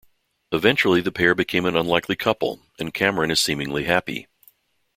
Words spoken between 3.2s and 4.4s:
is seemingly happy.